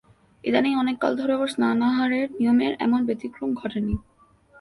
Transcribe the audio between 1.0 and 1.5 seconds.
কাল ধরে ওর